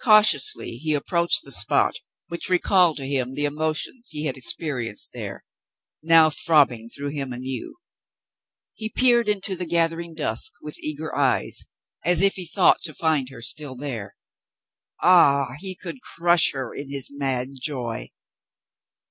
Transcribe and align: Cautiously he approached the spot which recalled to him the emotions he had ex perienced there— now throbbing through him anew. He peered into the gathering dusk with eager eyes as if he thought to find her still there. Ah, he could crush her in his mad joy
Cautiously 0.00 0.78
he 0.78 0.94
approached 0.94 1.44
the 1.44 1.52
spot 1.52 1.92
which 2.28 2.48
recalled 2.48 2.96
to 2.96 3.06
him 3.06 3.32
the 3.34 3.44
emotions 3.44 4.08
he 4.10 4.24
had 4.24 4.34
ex 4.38 4.54
perienced 4.54 5.10
there— 5.12 5.44
now 6.02 6.30
throbbing 6.30 6.88
through 6.88 7.10
him 7.10 7.34
anew. 7.34 7.76
He 8.72 8.88
peered 8.88 9.28
into 9.28 9.54
the 9.56 9.66
gathering 9.66 10.14
dusk 10.14 10.52
with 10.62 10.78
eager 10.78 11.14
eyes 11.14 11.66
as 12.02 12.22
if 12.22 12.32
he 12.36 12.46
thought 12.46 12.80
to 12.84 12.94
find 12.94 13.28
her 13.28 13.42
still 13.42 13.76
there. 13.76 14.16
Ah, 15.02 15.48
he 15.58 15.74
could 15.76 16.00
crush 16.00 16.52
her 16.54 16.74
in 16.74 16.88
his 16.88 17.08
mad 17.10 17.48
joy 17.60 18.08